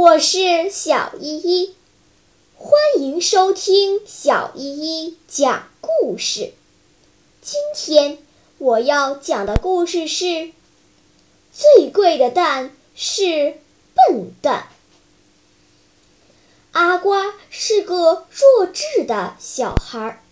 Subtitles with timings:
[0.00, 1.74] 我是小依依，
[2.56, 6.54] 欢迎收听小依依讲故事。
[7.42, 8.16] 今天
[8.56, 10.52] 我要讲的故事是：
[11.52, 13.58] 最贵的蛋是
[13.94, 14.68] 笨蛋。
[16.72, 20.22] 阿瓜是个弱智的小孩，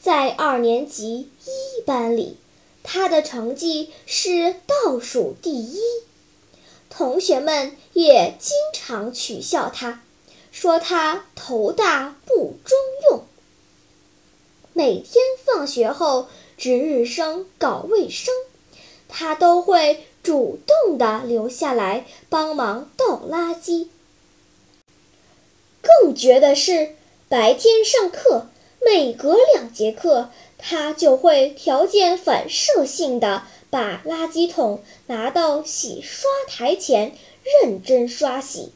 [0.00, 2.38] 在二年级一班里，
[2.82, 5.78] 他的成绩是倒数第一。
[6.94, 10.02] 同学们也经常取笑他，
[10.52, 12.78] 说他头大不中
[13.08, 13.24] 用。
[14.74, 16.28] 每天放学后，
[16.58, 18.34] 值日生搞卫生，
[19.08, 23.88] 他都会主动的留下来帮忙倒垃圾。
[25.80, 26.94] 更绝的是，
[27.28, 28.48] 白天上课，
[28.84, 33.44] 每隔两节课，他就会条件反射性的。
[33.70, 37.16] 把垃圾桶拿到洗刷台前，
[37.62, 38.70] 认真刷洗。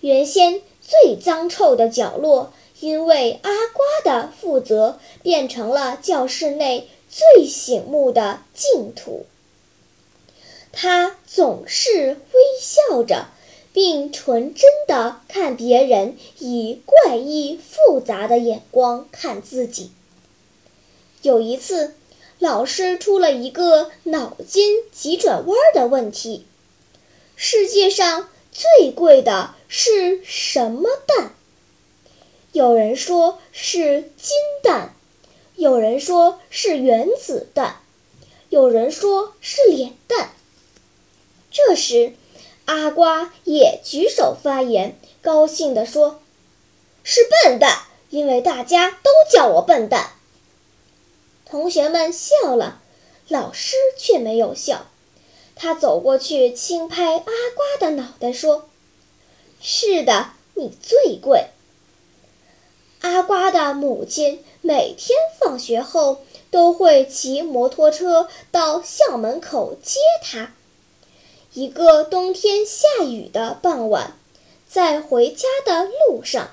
[0.00, 9.24] 原先最脏臭的角落，因为阿瓜的负责，变成了教室内最醒目的净土。
[10.72, 13.28] 他总是微笑着，
[13.76, 19.90] 并纯真的看别人，以怪异复杂的眼光看自己。
[21.20, 21.92] 有一次。
[22.38, 26.44] 老师出了一个脑筋急转弯的问题：
[27.34, 31.32] 世界上最贵的是什么蛋？
[32.52, 34.94] 有人说是金蛋，
[35.54, 37.76] 有人说是原子弹，
[38.50, 40.32] 有人说是脸蛋。
[41.50, 42.12] 这时，
[42.66, 46.20] 阿瓜也举手发言，高兴地说
[47.02, 50.10] ：“是笨蛋，因为大家都叫我笨蛋。”
[51.48, 52.80] 同学们笑了，
[53.28, 54.86] 老师却没有笑。
[55.54, 58.68] 他走过去，轻拍阿瓜的脑袋，说
[59.62, 61.46] ：“是的，你最贵。”
[63.02, 70.52] 阿瓜的母亲每天放学后都会骑摩托车到校门口接他。
[71.56, 74.12] 一个冬天下雨的傍晚，
[74.68, 76.50] 在回家的路上，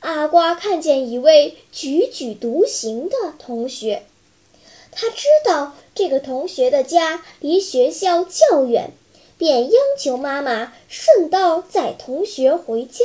[0.00, 4.02] 阿瓜看见一位踽踽独行的同学。
[4.90, 8.90] 他知道这个同学的家离学校较远，
[9.38, 13.04] 便央求妈妈顺道载同学回家。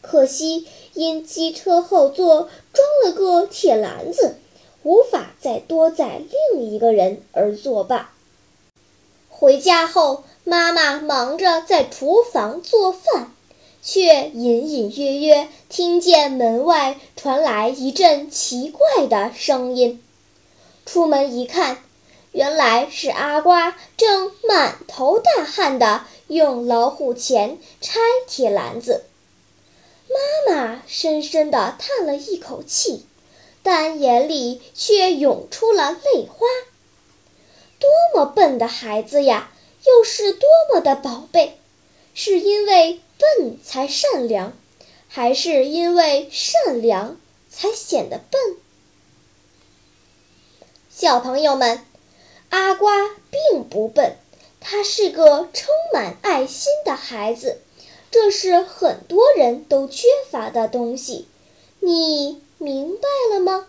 [0.00, 4.36] 可惜因机车后座装了个铁篮子，
[4.84, 6.22] 无法再多载
[6.54, 8.14] 另一个人而作罢。
[9.40, 13.32] 回家后，妈妈忙着在厨房做饭，
[13.80, 20.02] 却隐隐约约听见门外传来一阵奇怪的声音。
[20.84, 21.78] 出门一看，
[22.32, 29.04] 原来是阿瓜正满头大汗的用老虎钳拆铁篮子。
[30.08, 33.06] 妈妈深深的叹了一口气，
[33.62, 36.44] 但眼里却涌出了泪花。
[37.78, 39.50] 多么笨的孩子呀！
[39.84, 41.58] 又是多么的宝贝！
[42.12, 44.52] 是因为笨才善良，
[45.06, 47.16] 还是因为善良
[47.48, 48.56] 才显得笨？
[50.90, 51.86] 小朋友们，
[52.50, 52.90] 阿瓜
[53.30, 54.16] 并不笨，
[54.58, 57.58] 他是个充满爱心的孩子，
[58.10, 61.28] 这是很多人都缺乏的东西。
[61.78, 63.68] 你明白了吗？